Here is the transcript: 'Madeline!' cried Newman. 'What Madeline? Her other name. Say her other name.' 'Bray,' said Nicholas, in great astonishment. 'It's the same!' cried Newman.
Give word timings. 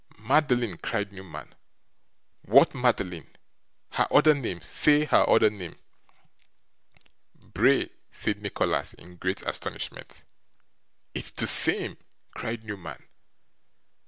'Madeline!' 0.17 0.77
cried 0.79 1.11
Newman. 1.13 1.53
'What 2.41 2.73
Madeline? 2.73 3.27
Her 3.91 4.07
other 4.09 4.33
name. 4.33 4.59
Say 4.63 5.05
her 5.05 5.29
other 5.29 5.51
name.' 5.51 5.77
'Bray,' 7.39 7.91
said 8.09 8.41
Nicholas, 8.41 8.95
in 8.95 9.17
great 9.17 9.43
astonishment. 9.43 10.23
'It's 11.13 11.29
the 11.29 11.45
same!' 11.45 11.97
cried 12.33 12.63
Newman. 12.63 13.03